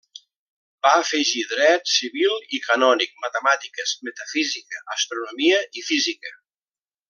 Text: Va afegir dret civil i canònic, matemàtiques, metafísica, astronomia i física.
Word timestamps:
Va 0.85 0.93
afegir 1.01 1.43
dret 1.51 1.91
civil 1.97 2.33
i 2.59 2.61
canònic, 2.69 3.13
matemàtiques, 3.27 3.95
metafísica, 4.09 4.83
astronomia 4.99 5.65
i 5.83 5.89
física. 5.93 6.37